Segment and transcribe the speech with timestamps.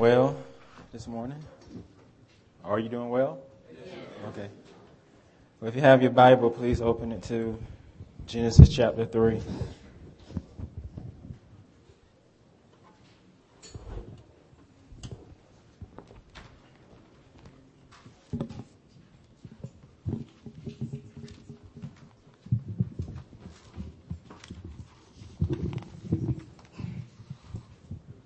[0.00, 0.36] well
[0.92, 1.42] this morning?
[2.62, 3.40] Are you doing well?
[4.28, 4.48] Okay.
[5.60, 7.58] Well, if you have your Bible, please open it to
[8.24, 9.40] Genesis chapter 3.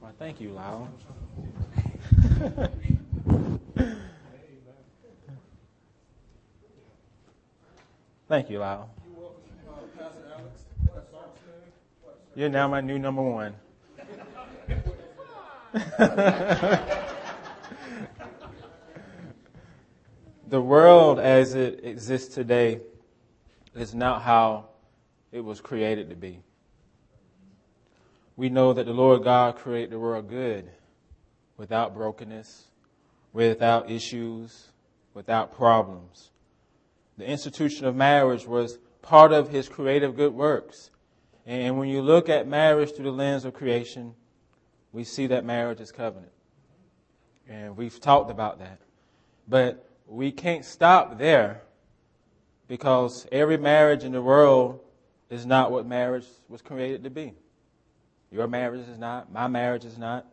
[0.03, 0.87] Well, thank you, Lyle.
[8.29, 8.91] Thank you, Lyle.
[12.35, 13.55] You're now my new number one.
[20.49, 22.81] the world as it exists today
[23.77, 24.65] is not how
[25.31, 26.41] it was created to be.
[28.37, 30.69] We know that the Lord God created the world good,
[31.57, 32.69] without brokenness,
[33.33, 34.69] without issues,
[35.15, 36.31] without problems.
[37.19, 40.91] The institution of marriage was part of his creative good works.
[41.45, 44.15] And when you look at marriage through the lens of creation,
[44.93, 46.33] we see that marriage is covenant.
[47.49, 48.79] And we've talked about that.
[49.49, 51.63] But we can't stop there
[52.69, 54.81] because every marriage in the world
[55.31, 57.35] is not what marriage was created to be.
[58.31, 60.27] Your marriage is not, my marriage is not.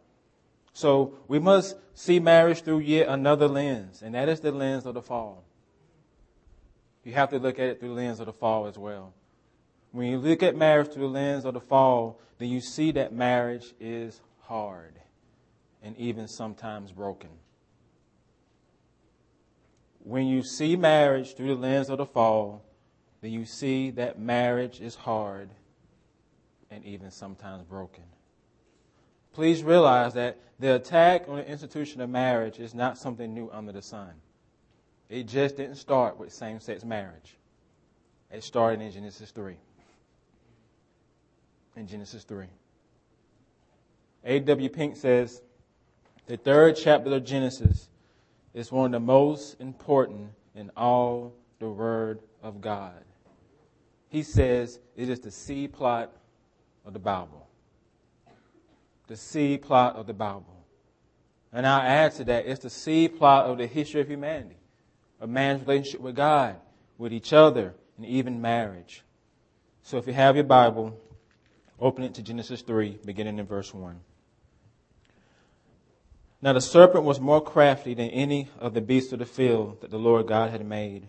[0.74, 4.94] So we must see marriage through yet another lens, and that is the lens of
[4.94, 5.44] the fall.
[7.04, 9.14] You have to look at it through the lens of the fall as well.
[9.92, 13.14] When you look at marriage through the lens of the fall, then you see that
[13.14, 14.94] marriage is hard
[15.82, 17.30] and even sometimes broken.
[20.04, 22.64] When you see marriage through the lens of the fall,
[23.22, 25.50] then you see that marriage is hard
[26.72, 28.04] and even sometimes broken.
[29.34, 33.72] Please realize that the attack on the institution of marriage is not something new under
[33.72, 34.12] the sun.
[35.10, 37.38] It just didn't start with same sex marriage.
[38.32, 39.56] It started in Genesis 3.
[41.76, 42.46] In Genesis 3.
[44.26, 44.70] A.W.
[44.70, 45.42] Pink says
[46.28, 47.90] the third chapter of Genesis
[48.54, 53.04] is one of the most important in all the Word of God.
[54.10, 56.12] He says it is the seed plot
[56.86, 57.49] of the Bible.
[59.10, 60.66] The seed plot of the Bible.
[61.52, 64.60] And I'll add to that, it's the seed plot of the history of humanity
[65.20, 66.56] of man's relationship with God,
[66.98, 69.04] with each other, and even marriage.
[69.84, 70.98] So if you have your Bible,
[71.80, 74.00] open it to Genesis 3, beginning in verse 1.
[76.42, 79.92] Now the serpent was more crafty than any of the beasts of the field that
[79.92, 81.08] the Lord God had made.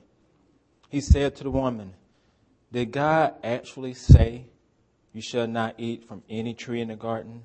[0.88, 1.94] He said to the woman,
[2.72, 4.46] Did God actually say,
[5.12, 7.44] You shall not eat from any tree in the garden?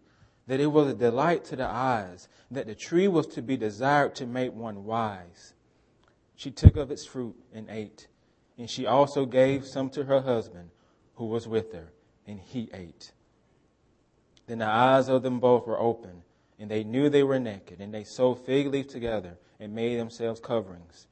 [0.51, 4.13] that it was a delight to the eyes, that the tree was to be desired
[4.13, 5.53] to make one wise,
[6.35, 8.09] she took of its fruit and ate.
[8.57, 10.71] And she also gave some to her husband
[11.15, 11.93] who was with her,
[12.27, 13.13] and he ate.
[14.45, 16.21] Then the eyes of them both were open,
[16.59, 20.41] and they knew they were naked, and they sewed fig leaves together and made themselves
[20.41, 21.07] coverings.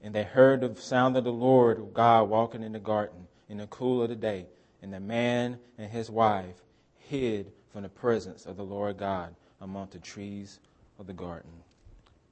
[0.00, 3.66] And they heard the sound of the Lord God walking in the garden in the
[3.66, 4.46] cool of the day,
[4.82, 6.62] and the man and his wife
[6.96, 10.60] hid from the presence of the Lord God among the trees
[10.98, 11.50] of the garden.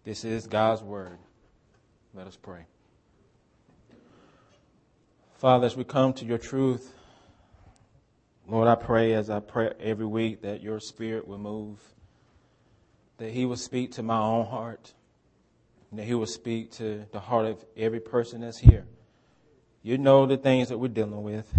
[0.02, 1.18] This is God's word.
[2.14, 2.64] Let us pray.
[5.34, 6.94] Father, as we come to your truth,
[8.48, 11.78] Lord, I pray as I pray every week that your spirit will move,
[13.18, 14.94] that he will speak to my own heart,
[15.90, 18.86] and that he will speak to the heart of every person that's here.
[19.82, 21.52] You know the things that we're dealing with.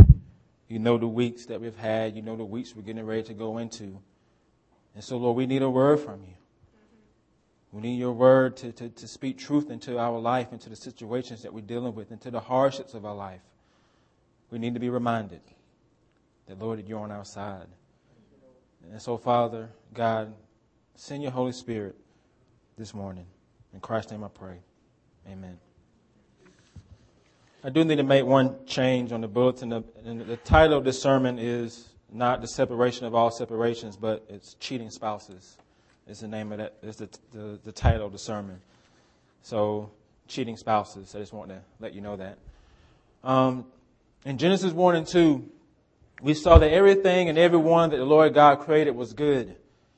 [0.75, 2.17] You know the weeks that we've had.
[2.17, 3.97] You know the weeks we're getting ready to go into.
[4.93, 6.33] And so, Lord, we need a word from you.
[7.71, 11.43] We need your word to, to, to speak truth into our life, into the situations
[11.43, 13.39] that we're dealing with, into the hardships of our life.
[14.51, 15.39] We need to be reminded
[16.47, 17.67] that, Lord, that you're on our side.
[18.91, 20.33] And so, Father, God,
[20.95, 21.95] send your Holy Spirit
[22.77, 23.27] this morning.
[23.73, 24.57] In Christ's name I pray.
[25.25, 25.57] Amen.
[27.65, 29.73] I do need to make one change on the bulletin.
[30.05, 34.53] And the title of this sermon is not the separation of all separations, but it's
[34.59, 35.57] cheating spouses.
[36.07, 38.61] is the name of that, is the, the, the title of the sermon.
[39.41, 39.89] So,
[40.27, 41.15] cheating spouses.
[41.15, 42.37] I just want to let you know that.
[43.23, 43.65] Um,
[44.25, 45.49] in Genesis 1 and 2,
[46.21, 49.55] we saw that everything and everyone that the Lord God created was good.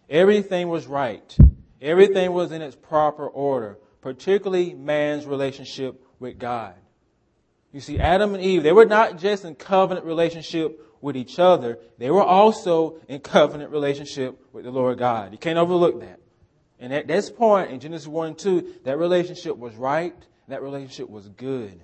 [0.09, 1.37] Everything was right.
[1.81, 6.73] Everything was in its proper order, particularly man's relationship with God.
[7.71, 11.77] You see, Adam and Eve, they were not just in covenant relationship with each other,
[11.97, 15.31] they were also in covenant relationship with the Lord God.
[15.31, 16.19] You can't overlook that.
[16.79, 20.15] And at this point in Genesis 1 and 2, that relationship was right,
[20.47, 21.83] that relationship was good.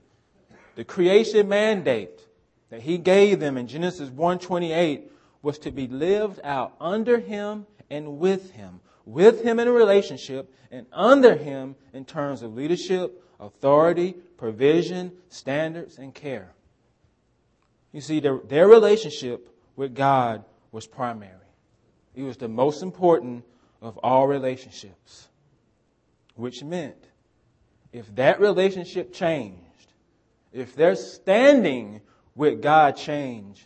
[0.75, 2.21] The creation mandate
[2.69, 5.03] that he gave them in Genesis 1:28
[5.44, 10.51] was to be lived out under him and with him, with him in a relationship
[10.71, 16.54] and under him in terms of leadership, authority, provision, standards, and care.
[17.92, 21.31] You see, their, their relationship with God was primary.
[22.16, 23.44] It was the most important
[23.81, 25.28] of all relationships,
[26.36, 26.98] which meant
[27.92, 29.60] if that relationship changed,
[30.51, 32.01] if their standing
[32.36, 33.66] with God changed,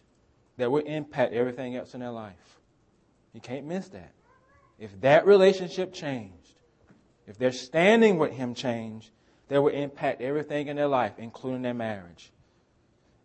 [0.58, 2.60] that would impact everything else in their life.
[3.34, 4.12] You can't miss that.
[4.80, 6.34] If that relationship changed,
[7.28, 9.12] if their standing with Him changed,
[9.48, 12.32] that will impact everything in their life, including their marriage.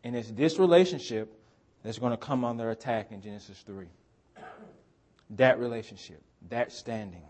[0.04, 1.32] And it's this relationship
[1.82, 3.86] that's going to come under attack in Genesis 3.
[5.30, 7.22] That relationship, that standing.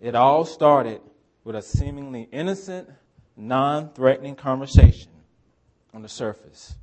[0.00, 1.00] It all started
[1.44, 2.88] with a seemingly innocent,
[3.36, 5.10] non threatening conversation
[5.94, 6.74] on the surface.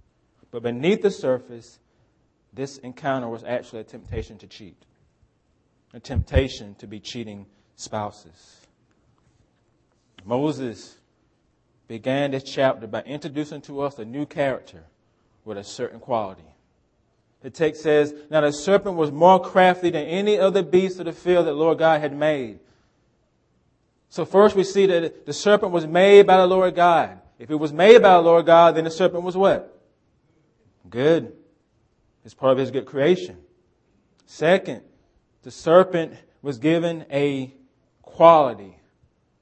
[0.52, 1.80] But beneath the surface,
[2.54, 4.86] this encounter was actually a temptation to cheat,
[5.94, 7.46] a temptation to be cheating
[7.76, 8.67] spouses.
[10.28, 10.98] Moses
[11.88, 14.84] began this chapter by introducing to us a new character
[15.46, 16.44] with a certain quality.
[17.42, 21.14] The text says, Now the serpent was more crafty than any other beast of the
[21.14, 22.60] field that Lord God had made.
[24.10, 27.22] So first we see that the serpent was made by the Lord God.
[27.40, 29.80] If it was made by the Lord God, then the serpent was what?
[30.90, 31.32] Good.
[32.26, 33.38] It's part of his good creation.
[34.26, 34.82] Second,
[35.44, 37.54] the serpent was given a
[38.02, 38.77] quality,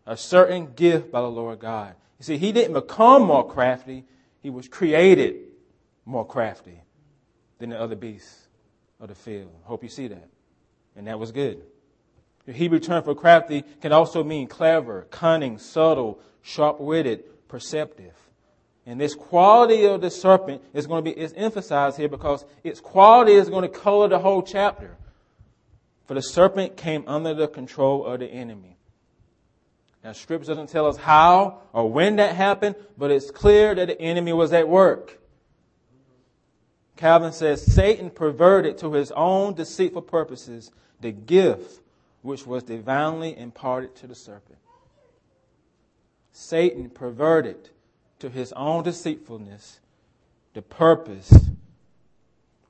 [0.06, 1.96] a certain gift by the Lord God.
[2.19, 4.06] You see, he didn't become more crafty,
[4.42, 5.36] he was created
[6.06, 6.81] more crafty
[7.60, 8.48] than the other beasts
[9.00, 9.52] of the field.
[9.63, 10.30] Hope you see that.
[10.96, 11.62] And that was good.
[12.46, 18.13] The Hebrew term for crafty can also mean clever, cunning, subtle, sharp witted, perceptive.
[18.86, 22.80] And this quality of the serpent is going to be is emphasized here because its
[22.80, 24.96] quality is going to color the whole chapter.
[26.06, 28.78] For the serpent came under the control of the enemy.
[30.06, 34.00] Now, Scripture doesn't tell us how or when that happened, but it's clear that the
[34.00, 35.19] enemy was at work.
[36.96, 40.72] Calvin says Satan perverted to his own deceitful purposes
[41.02, 41.81] the gift
[42.22, 44.60] which was divinely imparted to the serpent.
[46.31, 47.72] Satan perverted
[48.19, 49.80] to his own deceitfulness
[50.54, 51.34] the purpose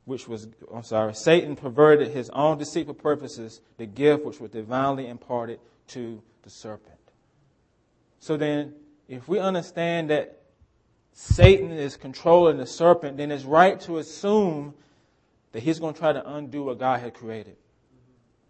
[0.05, 5.07] which was, I'm sorry, Satan perverted his own deceitful purposes, the gift which was divinely
[5.07, 6.94] imparted to the serpent.
[8.19, 8.73] So then,
[9.07, 10.41] if we understand that
[11.11, 14.73] Satan is controlling the serpent, then it's right to assume
[15.51, 17.55] that he's going to try to undo what God had created.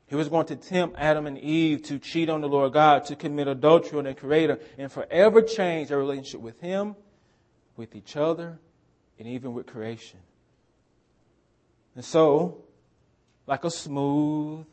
[0.08, 3.16] He was going to tempt Adam and Eve to cheat on the Lord God, to
[3.16, 6.95] commit adultery on their Creator, and forever change their relationship with Him,
[7.76, 8.60] with each other,
[9.18, 10.19] and even with creation.
[11.95, 12.64] And so,
[13.48, 14.66] like a smooth,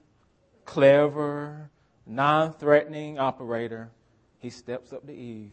[0.65, 1.71] clever,
[2.07, 3.91] non-threatening operator,
[4.43, 5.53] he steps up to Eve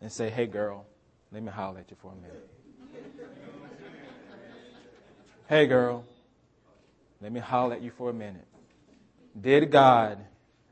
[0.00, 0.84] and say, "Hey, girl,
[1.32, 2.48] let me holler at you for a minute."
[5.48, 6.04] hey, girl,
[7.22, 8.46] let me holler at you for a minute.
[9.40, 10.18] Did God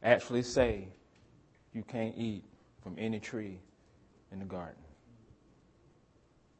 [0.02, 0.88] actually say
[1.72, 2.44] you can't eat
[2.82, 3.58] from any tree
[4.30, 4.82] in the garden?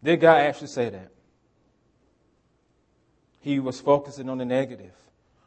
[0.03, 1.11] Did God actually say that?
[3.41, 4.95] He was focusing on the negative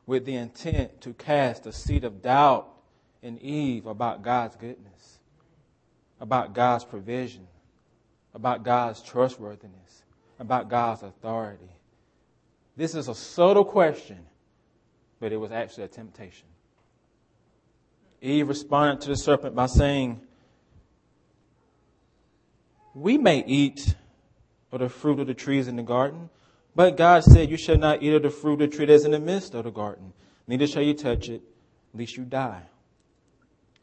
[0.05, 2.67] with the intent to cast a seed of doubt
[3.23, 5.16] in Eve about God's goodness,
[6.19, 7.47] about God's provision,
[8.33, 10.03] about God's trustworthiness,
[10.39, 11.69] about God's authority.
[12.75, 14.27] This is a subtle question
[15.19, 16.47] but it was actually a temptation.
[18.21, 20.19] Eve responded to the serpent by saying,
[22.93, 23.95] We may eat
[24.71, 26.29] of the fruit of the trees in the garden,
[26.75, 29.11] but God said, You shall not eat of the fruit of the tree that's in
[29.11, 30.13] the midst of the garden,
[30.47, 31.41] neither shall you touch it,
[31.93, 32.63] lest you die.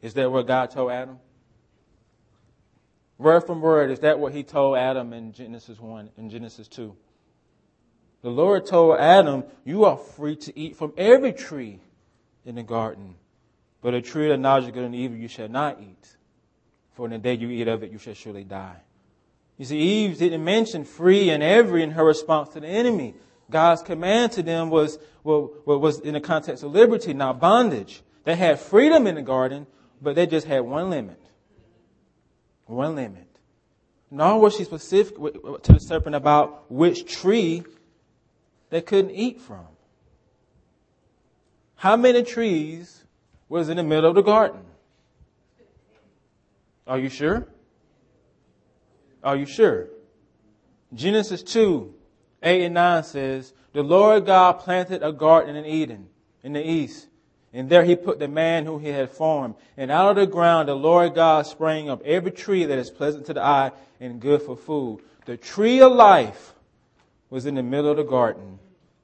[0.01, 1.19] Is that what God told Adam?
[3.17, 6.95] Word from word, is that what he told Adam in Genesis 1 and Genesis 2?
[8.21, 11.79] The Lord told Adam, You are free to eat from every tree
[12.45, 13.15] in the garden,
[13.81, 16.17] But a tree of the knowledge of good and evil you shall not eat,
[16.93, 18.77] for in the day you eat of it you shall surely die.
[19.57, 23.13] You see, Eve didn't mention free and every in her response to the enemy.
[23.49, 28.01] God's command to them was, was in the context of liberty, not bondage.
[28.25, 29.67] They had freedom in the garden,
[30.01, 31.21] but they just had one limit.
[32.65, 33.27] One limit.
[34.11, 37.63] Nor was she specific to the serpent about which tree
[38.69, 39.65] they couldn't eat from.
[41.75, 43.03] How many trees
[43.49, 44.61] was in the middle of the garden?
[46.87, 47.47] Are you sure?
[49.23, 49.89] Are you sure?
[50.93, 51.93] Genesis 2,
[52.43, 56.07] 8 and 9 says, The Lord God planted a garden in Eden,
[56.43, 57.07] in the east,
[57.55, 59.55] and there he put the man whom he had formed.
[59.77, 63.27] And out of the ground the Lord God sprang up every tree that is pleasant
[63.27, 63.71] to the eye
[64.01, 64.99] and good for food.
[65.25, 66.53] The tree of life
[67.29, 68.59] was in the middle of the garden,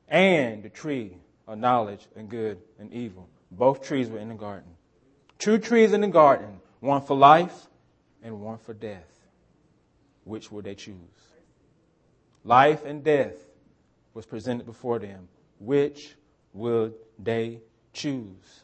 [0.10, 1.16] and the tree
[1.48, 3.30] of knowledge and good and evil.
[3.52, 4.70] Both trees were in the garden.
[5.40, 7.68] Two trees in the garden, one for life
[8.22, 9.08] and one for death.
[10.26, 10.96] Which would they choose?
[12.44, 13.36] Life and death
[14.14, 15.30] was presented before them.
[15.58, 16.16] Which
[16.54, 17.62] would they
[17.94, 18.62] choose?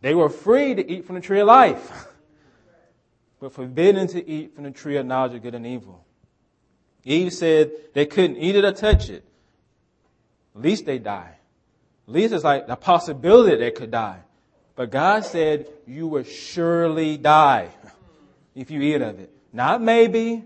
[0.00, 2.08] They were free to eat from the tree of life,
[3.40, 6.04] but forbidden to eat from the tree of knowledge of good and evil.
[7.04, 9.24] Eve said they couldn't eat it or touch it.
[10.54, 11.36] At least they die.
[12.06, 14.20] At least it's like the possibility they could die.
[14.76, 17.68] But God said, you will surely die
[18.54, 19.30] if you eat of it.
[19.52, 20.44] Not maybe,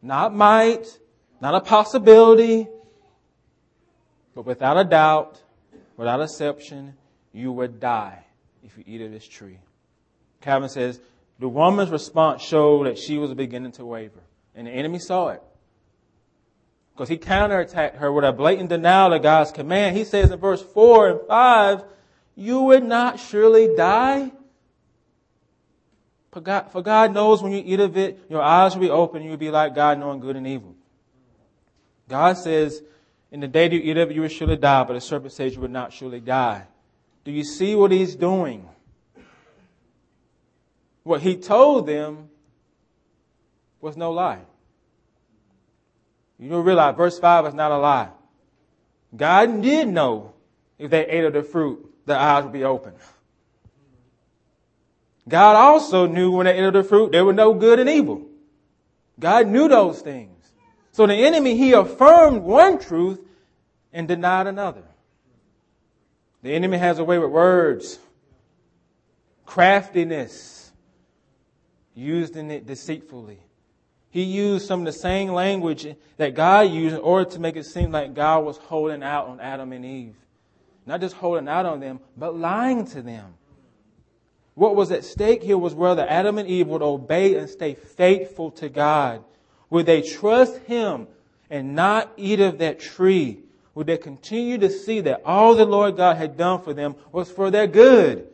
[0.00, 0.98] not might,
[1.40, 2.66] not a possibility,
[4.34, 5.40] but without a doubt,
[6.00, 6.94] without exception,
[7.30, 8.24] you would die
[8.64, 9.58] if you eat of this tree.
[10.40, 10.98] Calvin says,
[11.38, 14.20] the woman's response showed that she was beginning to waver.
[14.54, 15.42] And the enemy saw it.
[16.94, 19.94] Because he counterattacked her with a blatant denial of God's command.
[19.94, 21.84] He says in verse 4 and 5,
[22.34, 24.32] You would not surely die.
[26.32, 29.22] For God, for God knows when you eat of it, your eyes will be open,
[29.22, 30.74] you'll be like God knowing good and evil.
[32.08, 32.82] God says,
[33.30, 35.32] In the day that you eat of it, you will surely die, but the serpent
[35.32, 36.66] says you will not surely die.
[37.24, 38.68] Do you see what he's doing?
[41.02, 42.28] What he told them
[43.80, 44.40] was no lie.
[46.38, 48.08] You don't realize verse 5 is not a lie.
[49.14, 50.32] God did know
[50.78, 52.94] if they ate of the fruit, their eyes would be open.
[55.28, 58.26] God also knew when they ate of the fruit, there were no good and evil.
[59.18, 60.39] God knew those things.
[60.92, 63.20] So the enemy, he affirmed one truth
[63.92, 64.82] and denied another.
[66.42, 67.98] The enemy has a way with words,
[69.44, 70.72] craftiness,
[71.94, 73.38] used in it deceitfully.
[74.10, 77.64] He used some of the same language that God used in order to make it
[77.64, 80.16] seem like God was holding out on Adam and Eve.
[80.86, 83.34] Not just holding out on them, but lying to them.
[84.54, 88.50] What was at stake here was whether Adam and Eve would obey and stay faithful
[88.52, 89.24] to God.
[89.70, 91.06] Would they trust Him
[91.48, 93.38] and not eat of that tree?
[93.74, 97.30] Would they continue to see that all the Lord God had done for them was
[97.30, 98.28] for their good?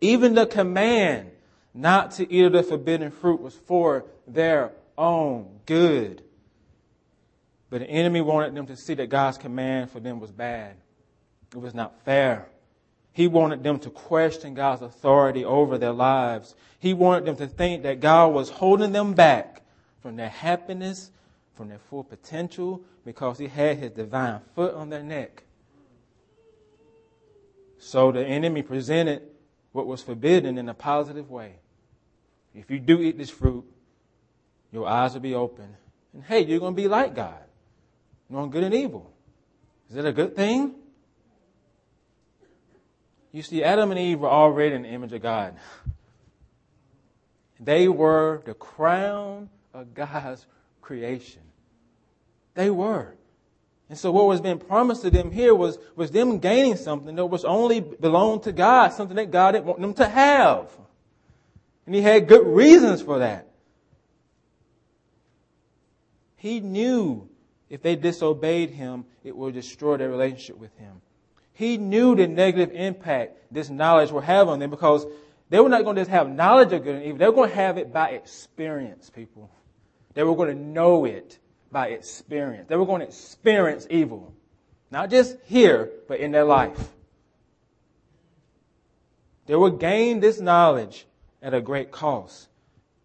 [0.00, 1.30] Even the command
[1.74, 6.22] not to eat of the forbidden fruit was for their own good.
[7.70, 10.76] But the enemy wanted them to see that God's command for them was bad.
[11.52, 12.48] It was not fair.
[13.12, 16.54] He wanted them to question God's authority over their lives.
[16.78, 19.62] He wanted them to think that God was holding them back
[20.00, 21.10] from their happiness,
[21.54, 25.44] from their full potential, because He had His divine foot on their neck.
[27.78, 29.22] So the enemy presented
[29.72, 31.56] what was forbidden in a positive way.
[32.54, 33.64] If you do eat this fruit,
[34.72, 35.76] your eyes will be open.
[36.12, 37.42] And hey, you're going to be like God,
[38.28, 39.12] knowing good and evil.
[39.88, 40.74] Is that a good thing?
[43.30, 45.54] You see, Adam and Eve were already in the image of God.
[47.60, 50.46] They were the crown of God's
[50.80, 51.42] creation.
[52.54, 53.14] They were.
[53.88, 57.26] And so what was being promised to them here was, was them gaining something that
[57.26, 60.70] was only belonged to God, something that God didn't want them to have.
[61.86, 63.48] And he had good reasons for that.
[66.36, 67.28] He knew
[67.70, 71.00] if they disobeyed him, it would destroy their relationship with him.
[71.52, 75.06] He knew the negative impact this knowledge would have on them because
[75.48, 77.18] they were not going to just have knowledge of good and evil.
[77.18, 79.50] They were going to have it by experience, people.
[80.18, 81.38] They were going to know it
[81.70, 82.66] by experience.
[82.68, 84.34] They were going to experience evil.
[84.90, 86.88] Not just here, but in their life.
[89.46, 91.06] They would gain this knowledge
[91.40, 92.48] at a great cost.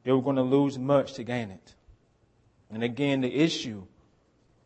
[0.03, 1.75] They were going to lose much to gain it.
[2.72, 3.84] And again, the issue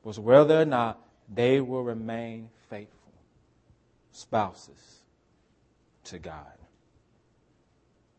[0.05, 3.11] was whether or not they will remain faithful
[4.13, 5.01] spouses
[6.05, 6.53] to God.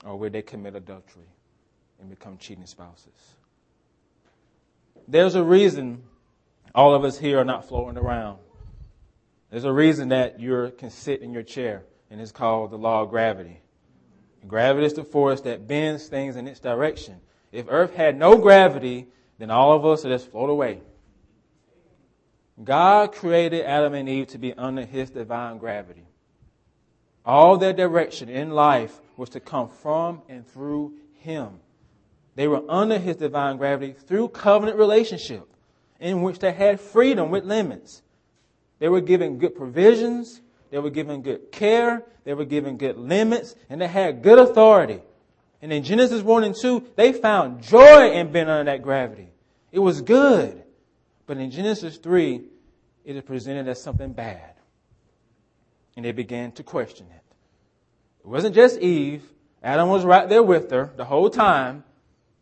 [0.04, 1.32] or will they commit adultery
[1.98, 3.38] and become cheating spouses?
[5.06, 6.02] There's a reason
[6.74, 8.38] all of us here are not floating around.
[9.50, 13.02] There's a reason that you can sit in your chair, and it's called the law
[13.02, 13.60] of gravity.
[14.46, 17.16] Gravity is the force that bends things in its direction.
[17.50, 20.82] If Earth had no gravity, then all of us would just float away.
[22.62, 26.06] God created Adam and Eve to be under his divine gravity.
[27.24, 31.60] All their direction in life was to come from and through him.
[32.38, 35.44] They were under his divine gravity through covenant relationship
[35.98, 38.00] in which they had freedom with limits.
[38.78, 40.40] They were given good provisions,
[40.70, 45.00] they were given good care, they were given good limits, and they had good authority.
[45.60, 49.30] And in Genesis 1 and 2, they found joy in being under that gravity.
[49.72, 50.62] It was good.
[51.26, 52.40] But in Genesis 3,
[53.04, 54.54] it is presented as something bad.
[55.96, 57.34] And they began to question it.
[58.20, 59.24] It wasn't just Eve.
[59.60, 61.82] Adam was right there with her the whole time.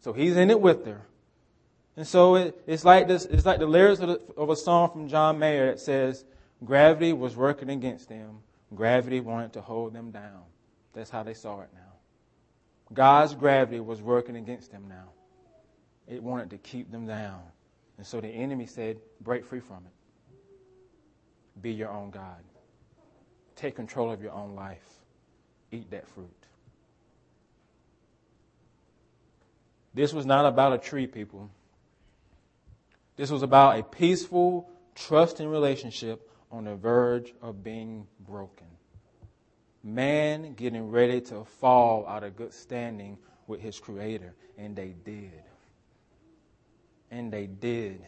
[0.07, 1.05] So he's in it with her.
[1.97, 4.93] And so it, it's like this, it's like the lyrics of, the, of a song
[4.93, 6.25] from John Mayer that says,
[6.65, 8.39] gravity was working against them.
[8.73, 10.43] Gravity wanted to hold them down.
[10.93, 11.93] That's how they saw it now.
[12.95, 15.09] God's gravity was working against them now.
[16.07, 17.43] It wanted to keep them down.
[17.99, 20.41] And so the enemy said, break free from it.
[21.63, 22.45] Be your own God.
[23.57, 24.87] Take control of your own life.
[25.73, 26.46] Eat that fruit.
[29.97, 31.51] This was not about a tree, people.
[33.17, 38.67] This was about a peaceful, trusting relationship on the verge of being broken.
[39.83, 44.35] Man getting ready to fall out of good standing with his Creator.
[44.59, 45.43] And they did.
[47.11, 48.05] And they did.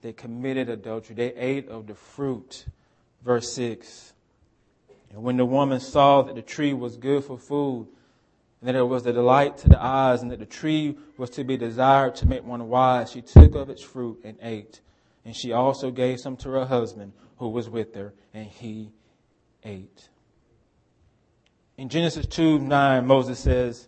[0.00, 1.16] They committed adultery.
[1.16, 2.66] They ate of the fruit.
[3.24, 4.12] Verse 6.
[5.10, 7.88] And when the woman saw that the tree was good for food,
[8.64, 11.44] and that it was a delight to the eyes, and that the tree was to
[11.44, 14.80] be desired to make one wise, she took of its fruit and ate.
[15.22, 18.90] And she also gave some to her husband who was with her, and he
[19.64, 20.08] ate.
[21.76, 23.86] In Genesis 2 9, Moses says,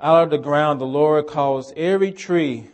[0.00, 2.68] Out of the ground the Lord caused every tree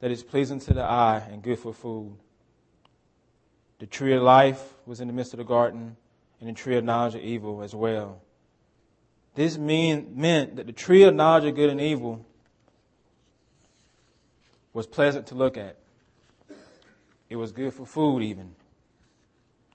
[0.00, 2.16] that is pleasing to the eye and good for food.
[3.78, 5.96] The tree of life was in the midst of the garden,
[6.40, 8.22] and the tree of knowledge of evil as well.
[9.36, 12.24] This mean, meant that the tree of knowledge of good and evil
[14.72, 15.76] was pleasant to look at.
[17.28, 18.54] It was good for food, even.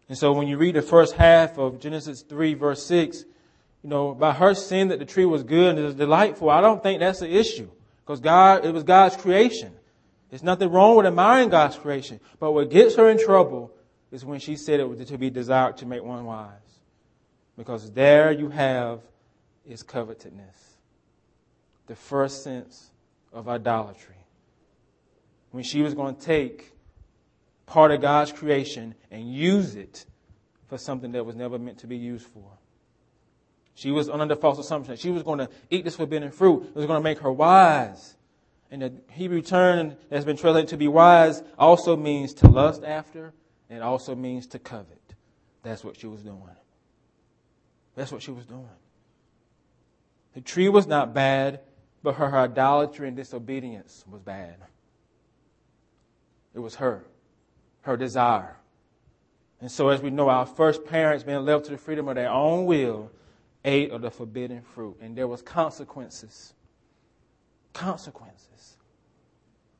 [0.10, 3.24] And so when you read the first half of Genesis 3, verse 6,
[3.84, 6.60] you know, by her saying that the tree was good and it was delightful, I
[6.60, 7.69] don't think that's the issue.
[8.04, 9.71] Because God, it was God's creation.
[10.32, 12.19] There's nothing wrong with admiring God's creation.
[12.39, 13.71] But what gets her in trouble
[14.12, 16.50] is when she said it was to be desired to make one wise.
[17.58, 19.02] Because there you have
[19.67, 20.78] is covetousness.
[21.88, 22.91] The first sense
[23.34, 24.15] of idolatry.
[25.52, 26.71] When she was going to take
[27.65, 30.06] part of God's creation and use it
[30.67, 32.43] for something that was never meant to be used for.
[33.76, 36.63] She was under the false assumption that she was going to eat this forbidden fruit.
[36.67, 38.15] It was going to make her wise.
[38.69, 43.34] And the Hebrew term that's been translated to be wise also means to lust after,
[43.69, 45.02] and it also means to covet.
[45.63, 46.41] That's what she was doing.
[47.95, 48.67] That's what she was doing.
[50.34, 51.60] The tree was not bad,
[52.04, 54.56] but her idolatry and disobedience was bad.
[56.54, 57.04] It was her,
[57.82, 58.58] her desire.
[59.60, 62.30] And so, as we know, our first parents, being left to the freedom of their
[62.30, 63.12] own will,
[63.63, 64.98] ate of the forbidden fruit.
[65.02, 66.54] And there was consequences.
[67.74, 68.78] Consequences.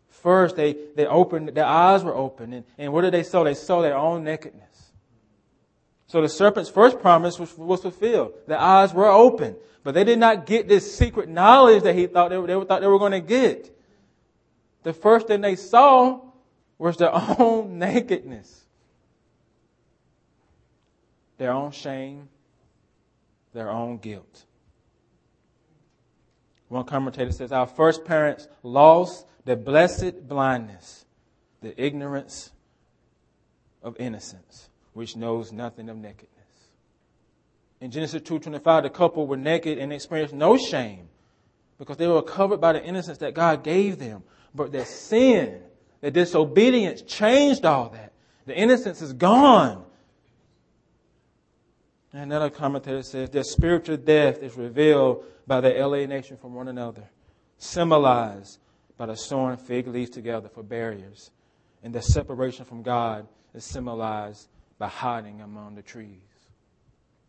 [0.10, 2.54] First, they, they opened, their eyes were open.
[2.54, 3.44] And, and what did they sow?
[3.44, 4.91] They saw their own nakedness.
[6.12, 8.34] So the serpent's first promise was, was fulfilled.
[8.46, 9.56] Their eyes were open.
[9.82, 12.88] But they did not get this secret knowledge that he thought they, they thought they
[12.88, 13.74] were going to get.
[14.84, 16.20] The first thing they saw
[16.78, 18.66] was their own nakedness,
[21.38, 22.28] their own shame,
[23.54, 24.44] their own guilt.
[26.68, 31.06] One commentator says, Our first parents lost the blessed blindness,
[31.62, 32.52] the ignorance
[33.82, 36.30] of innocence, which knows nothing of nakedness.
[37.80, 41.08] In Genesis 2.25, the couple were naked and experienced no shame
[41.80, 44.24] because they were covered by the innocence that God gave them.
[44.54, 45.62] But their sin,
[46.00, 48.14] their disobedience changed all that.
[48.46, 49.84] The innocence is gone.
[52.14, 57.04] Another commentator says their spiritual death is revealed by their alienation from one another,
[57.58, 58.60] symbolized
[58.98, 61.32] by the sewing fig leaves together for barriers,
[61.82, 64.50] and their separation from God is symbolized
[64.82, 66.18] by hiding among the trees.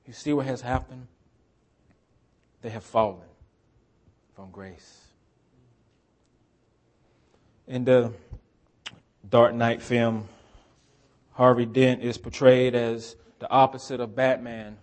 [0.07, 1.07] You see what has happened?
[2.63, 3.29] they have fallen
[4.35, 5.01] from grace.
[7.67, 8.13] In the
[9.29, 10.29] Dark Knight film,
[11.33, 14.79] Harvey Dent is portrayed as the opposite of Batman.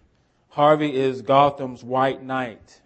[0.50, 2.82] Harvey is Gotham's white knight.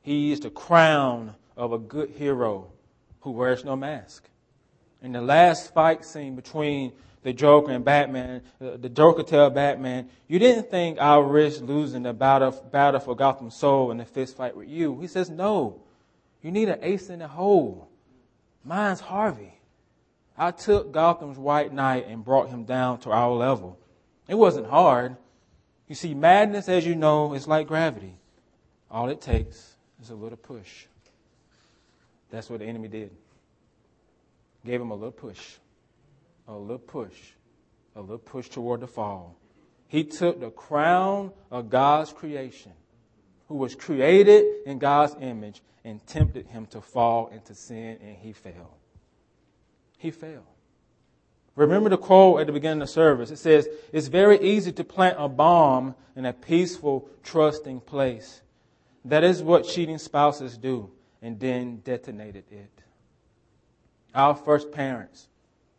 [0.00, 2.72] He is the crown of a good hero
[3.20, 4.24] who wears no mask.
[5.02, 10.08] In the last fight scene between the Joker and Batman, uh, the Joker tells Batman,
[10.28, 14.36] You didn't think I'll risk losing the battle, battle for Gotham's soul in a fist
[14.36, 15.00] fight with you.
[15.00, 15.82] He says, No.
[16.42, 17.88] You need an ace in the hole.
[18.64, 19.54] Mine's Harvey.
[20.36, 23.78] I took Gotham's White Knight and brought him down to our level.
[24.28, 25.16] It wasn't hard.
[25.88, 28.14] You see, madness, as you know, is like gravity.
[28.90, 30.84] All it takes is a little push.
[32.30, 33.10] That's what the enemy did.
[34.64, 35.56] Gave him a little push,
[36.48, 37.16] a little push,
[37.94, 39.36] a little push toward the fall.
[39.86, 42.72] He took the crown of God's creation,
[43.48, 48.32] who was created in God's image, and tempted him to fall into sin, and he
[48.32, 48.76] fell.
[49.98, 50.44] He fell.
[51.54, 53.30] Remember the quote at the beginning of the service.
[53.30, 58.42] It says, It's very easy to plant a bomb in a peaceful, trusting place.
[59.04, 62.82] That is what cheating spouses do, and then detonated it.
[64.14, 65.28] Our first parents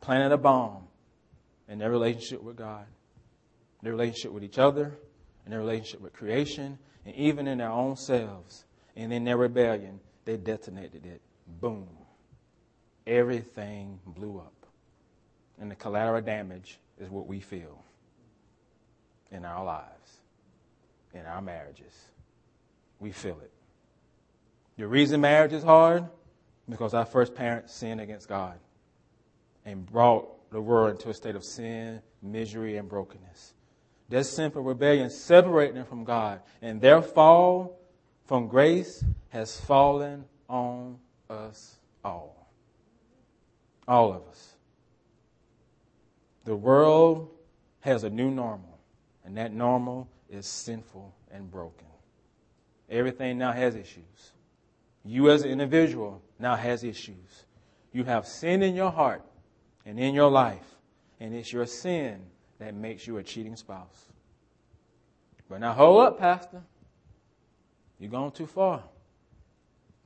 [0.02, 0.88] planted a bomb
[1.68, 2.86] in their relationship with God,
[3.82, 4.98] their relationship with each other,
[5.44, 8.66] and their relationship with creation, and even in their own selves.
[8.96, 11.22] And in their rebellion, they detonated it.
[11.48, 11.88] Boom.
[13.08, 14.54] Everything blew up.
[15.60, 17.84] And the collateral damage is what we feel
[19.32, 20.22] in our lives,
[21.14, 21.94] in our marriages.
[23.00, 23.52] We feel it.
[24.78, 26.06] The reason marriage is hard
[26.68, 28.60] because our first parents sinned against God
[29.70, 33.54] and brought the world into a state of sin, misery, and brokenness.
[34.10, 37.80] Their sinful rebellion separated them from God, and their fall
[38.26, 40.98] from grace has fallen on
[41.30, 42.52] us all.
[43.88, 44.56] All of us.
[46.46, 47.30] The world
[47.82, 48.80] has a new normal,
[49.24, 51.86] and that normal is sinful and broken.
[52.90, 54.34] Everything now has issues.
[55.06, 57.46] You, as an individual, now has issues.
[57.92, 59.24] You have sin in your heart
[59.90, 60.76] and in your life,
[61.20, 62.22] and it's your sin
[62.60, 64.06] that makes you a cheating spouse.
[65.50, 66.62] But now, hold up, Pastor.
[67.98, 68.84] You're going too far.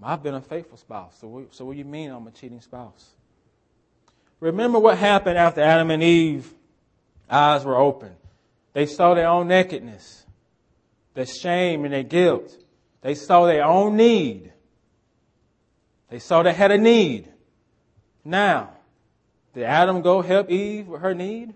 [0.01, 1.17] I've been a faithful spouse.
[1.19, 3.09] So what, so what do you mean I'm a cheating spouse?
[4.39, 6.53] Remember what happened after Adam and Eve
[7.29, 8.15] eyes were open.
[8.71, 10.25] They saw their own nakedness,
[11.13, 12.57] their shame and their guilt.
[13.01, 14.53] They saw their own need.
[16.09, 17.27] They saw they had a need.
[18.23, 18.72] Now,
[19.53, 21.53] did Adam go help Eve with her need?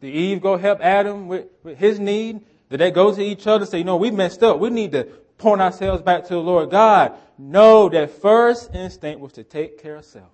[0.00, 2.40] Did Eve go help Adam with, with his need?
[2.70, 4.58] Did they go to each other and say, you know, we messed up.
[4.58, 5.04] We need to
[5.38, 7.14] point ourselves back to the Lord God?
[7.38, 10.24] No, that first instinct was to take care of self.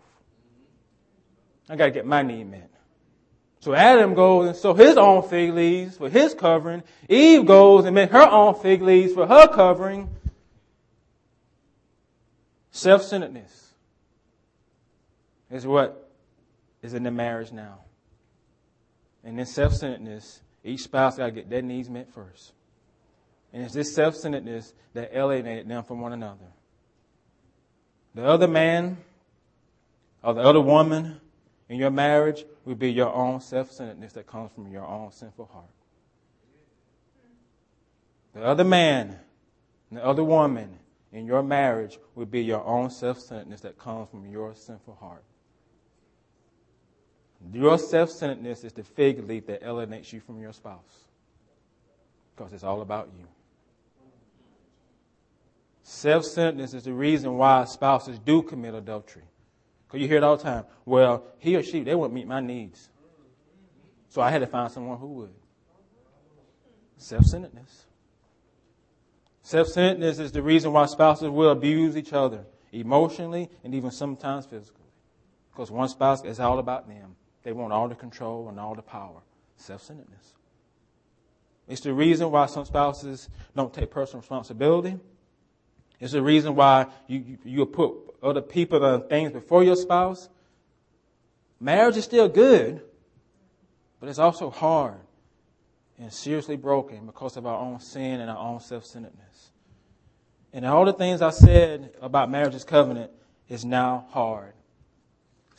[1.69, 2.71] I got to get my need met.
[3.61, 6.83] So Adam goes and sew his own fig leaves for his covering.
[7.09, 10.11] Eve goes and makes her own fig leaves for her covering.
[12.73, 13.75] Self-centeredness
[15.51, 16.02] is what
[16.83, 17.79] is in the marriage now.
[19.25, 22.53] And in self-centeredness, each spouse got to get their needs met first.
[23.53, 26.47] And it's this self-centeredness that alienated them from one another.
[28.15, 28.99] The other man
[30.23, 31.21] or the other woman
[31.69, 35.67] in your marriage will be your own self-centeredness that comes from your own sinful heart.
[38.35, 39.19] The other man
[39.91, 40.79] and the other woman
[41.13, 45.23] in your marriage will be your own self-centeredness that comes from your sinful heart.
[47.53, 51.07] Your self-centeredness is the fig leaf that alienates you from your spouse.
[52.35, 53.27] Because it's all about you.
[55.83, 59.25] Self-centeredness is the reason why spouses do commit adultery.
[59.87, 60.65] Because you hear it all the time.
[60.85, 62.89] Well, he or she, they wouldn't meet my needs.
[64.09, 65.35] So I had to find someone who would.
[66.97, 67.87] Self-centeredness.
[69.43, 74.81] Self-centeredness is the reason why spouses will abuse each other emotionally and even sometimes physically.
[75.51, 77.17] Because one spouse is all about them.
[77.43, 79.21] They want all the control and all the power.
[79.57, 80.35] Self-centeredness.
[81.69, 84.99] It's the reason why some spouses don't take personal responsibility.
[86.01, 90.29] It's the reason why you, you, you put other people and things before your spouse.
[91.61, 92.83] Marriage is still good,
[94.01, 95.01] but it's also hard
[95.99, 99.51] and seriously broken because of our own sin and our own self-centeredness.
[100.53, 103.13] And all the things I said about marriage's covenant
[103.49, 104.55] is now hard.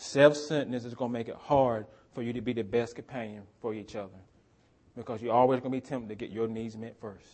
[0.04, 3.74] Self-centeredness is going to make it hard for you to be the best companion for
[3.74, 4.20] each other
[4.98, 7.26] because you're always going to be tempted to get your needs met first.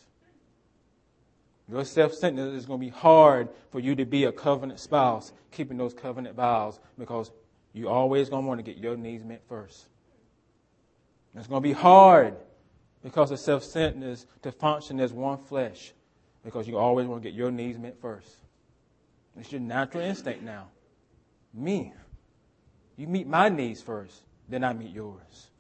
[1.67, 5.33] Your self centeredness is going to be hard for you to be a covenant spouse,
[5.51, 7.31] keeping those covenant vows, because
[7.73, 9.87] you're always going to want to get your needs met first.
[11.35, 12.35] It's going to be hard
[13.03, 15.91] because of self centeredness to function as one flesh,
[16.45, 18.29] because you always want to get your needs met first.
[19.39, 20.67] It's your natural instinct now.
[21.51, 21.93] Me.
[22.99, 25.51] You meet my needs first, then I meet yours.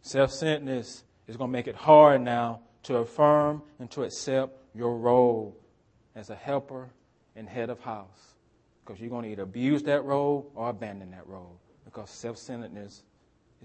[0.00, 4.96] Self centeredness is going to make it hard now to affirm and to accept your
[4.96, 5.56] role
[6.14, 6.88] as a helper
[7.34, 8.34] and head of house.
[8.84, 13.02] Because you're going to either abuse that role or abandon that role because self centeredness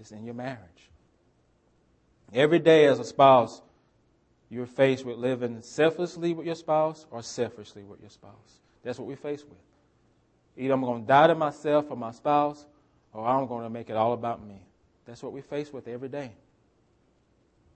[0.00, 0.90] is in your marriage.
[2.34, 3.62] Every day as a spouse,
[4.50, 8.58] you're faced with living selflessly with your spouse or selfishly with your spouse.
[8.82, 9.58] That's what we're faced with.
[10.58, 12.66] Either I'm going to die to myself or my spouse,
[13.12, 14.60] or I'm going to make it all about me.
[15.06, 16.32] That's what we face with every day.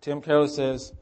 [0.01, 0.93] Tim Keller says,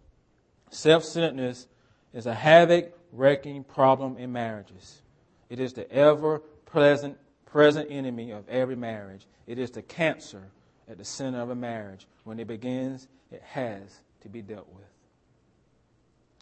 [0.71, 1.67] self centeredness
[2.13, 5.01] is a havoc wrecking problem in marriages.
[5.49, 7.17] It is the ever present,
[7.47, 9.27] present enemy of every marriage.
[9.47, 10.43] It is the cancer
[10.89, 12.07] at the center of a marriage.
[12.25, 14.85] When it begins, it has to be dealt with.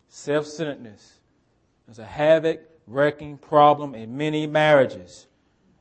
[0.09, 1.21] Self centeredness
[1.89, 5.27] is a havoc wrecking problem in many marriages.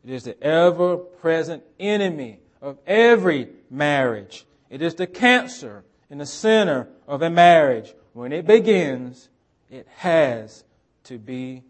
[0.05, 4.45] It is the ever present enemy of every marriage.
[4.69, 7.93] It is the cancer in the center of a marriage.
[8.13, 9.29] When it begins,
[9.69, 10.63] it has
[11.05, 11.63] to be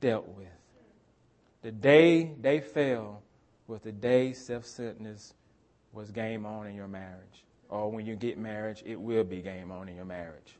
[0.00, 0.46] dealt with.
[1.62, 3.22] The day they fell
[3.66, 5.34] was the day self centeredness
[5.92, 7.44] was game on in your marriage.
[7.68, 10.56] Or when you get married, it will be game on in your marriage.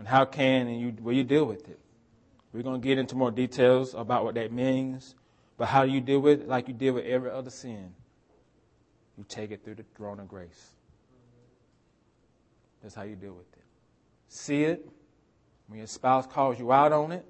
[0.00, 1.78] And how can and you will you deal with it?
[2.54, 5.14] We're going to get into more details about what that means.
[5.58, 6.48] But how do you deal with it?
[6.48, 7.92] Like you deal with every other sin.
[9.18, 10.70] You take it through the throne of grace.
[12.82, 13.62] That's how you deal with it.
[14.28, 14.88] See it.
[15.66, 17.26] When your spouse calls you out on it,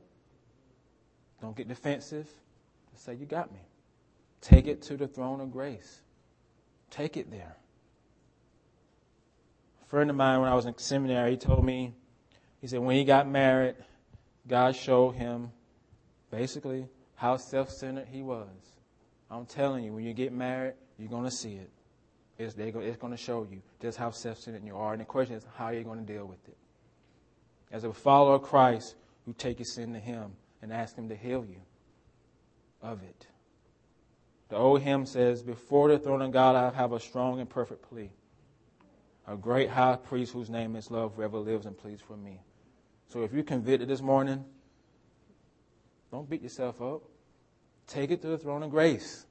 [1.42, 2.28] don't get defensive.
[2.92, 3.62] Just say, You got me.
[4.42, 6.02] Take it to the throne of grace.
[6.88, 7.56] Take it there.
[9.83, 11.94] A friend of mine, when I was in seminary, he told me,
[12.60, 13.76] he said, when he got married,
[14.46, 15.50] God showed him
[16.30, 18.48] basically how self centered he was.
[19.30, 21.70] I'm telling you, when you get married, you're going to see it.
[22.38, 24.92] It's, it's going to show you just how self centered you are.
[24.92, 26.56] And the question is, how are you going to deal with it?
[27.70, 28.96] As a follower of Christ,
[29.26, 31.60] you take your sin to Him and ask Him to heal you
[32.82, 33.26] of it.
[34.48, 37.82] The old hymn says, Before the throne of God, I have a strong and perfect
[37.88, 38.10] plea.
[39.28, 42.40] A great high priest whose name is love forever lives and pleads for me.
[43.10, 44.44] So if you're convicted this morning,
[46.12, 47.02] don't beat yourself up.
[47.88, 49.26] Take it to the throne of grace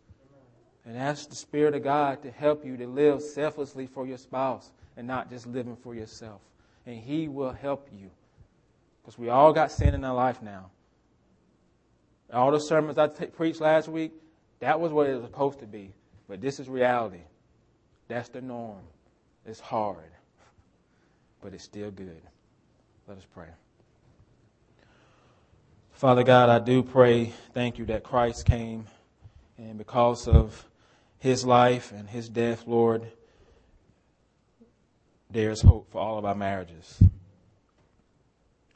[0.86, 4.70] and ask the Spirit of God to help you to live selflessly for your spouse
[4.98, 6.42] and not just living for yourself.
[6.86, 8.10] And He will help you.
[9.02, 10.72] Because we all got sin in our life now.
[12.34, 14.12] All the sermons I t- preached last week,
[14.60, 15.94] that was what it was supposed to be.
[16.28, 17.22] But this is reality.
[18.10, 18.82] That's the norm.
[19.46, 20.12] It's hard,
[21.42, 22.22] but it's still good.
[23.08, 23.48] Let us pray.
[26.00, 28.86] Father God, I do pray, thank you that Christ came,
[29.58, 30.66] and because of
[31.18, 33.06] his life and his death, Lord,
[35.30, 37.04] there is hope for all of our marriages.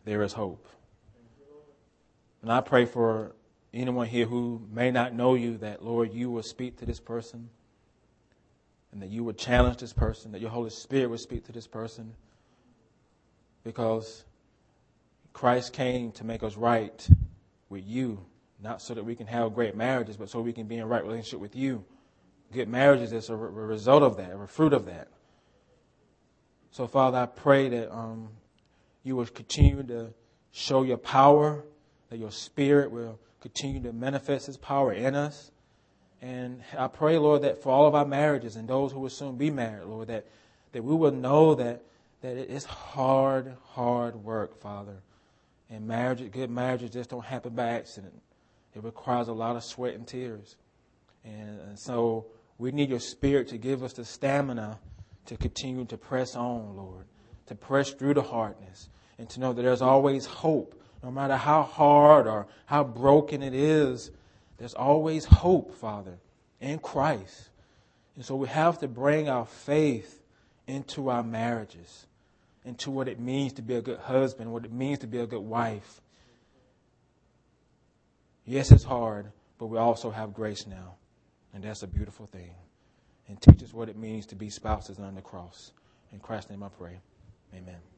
[0.03, 0.67] There is hope.
[2.41, 3.31] And I pray for
[3.73, 7.49] anyone here who may not know you that, Lord, you will speak to this person
[8.91, 11.67] and that you would challenge this person, that your Holy Spirit would speak to this
[11.67, 12.15] person
[13.63, 14.25] because
[15.33, 17.07] Christ came to make us right
[17.69, 18.23] with you,
[18.61, 21.03] not so that we can have great marriages, but so we can be in right
[21.03, 21.83] relationship with you.
[22.51, 25.07] Good marriages is a result of that, a fruit of that.
[26.71, 28.29] So, Father, I pray that um,
[29.03, 30.13] you will continue to
[30.51, 31.63] show your power,
[32.09, 35.51] that your Spirit will continue to manifest His power in us.
[36.21, 39.35] And I pray, Lord, that for all of our marriages and those who will soon
[39.35, 40.25] be married, Lord, that,
[40.71, 41.83] that we will know that,
[42.21, 45.01] that it's hard, hard work, Father.
[45.73, 48.21] And marriage, good marriages just don't happen by accident.
[48.75, 50.55] It requires a lot of sweat and tears.
[51.25, 52.27] And, and so
[52.59, 54.79] we need your spirit to give us the stamina
[55.25, 57.05] to continue to press on, Lord,
[57.47, 61.63] to press through the hardness, and to know that there's always hope no matter how
[61.63, 64.11] hard or how broken it is,
[64.57, 66.17] there's always hope, Father,
[66.61, 67.49] in Christ.
[68.15, 70.21] And so we have to bring our faith
[70.67, 72.05] into our marriages,
[72.65, 75.27] into what it means to be a good husband, what it means to be a
[75.27, 76.01] good wife.
[78.45, 80.95] Yes, it's hard, but we also have grace now.
[81.53, 82.55] And that's a beautiful thing.
[83.27, 85.71] And teach us what it means to be spouses on the cross.
[86.11, 86.99] In Christ's name I pray.
[87.53, 87.92] Amen.